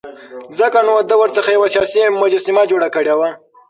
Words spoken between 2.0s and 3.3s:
مجسمه جوړه کړې وه.